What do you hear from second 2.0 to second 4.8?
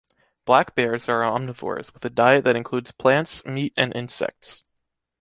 a diet that includes plants, meat and insects.